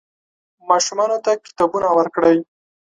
[0.69, 2.37] ماشومانو ته کتابونه ورکړئ.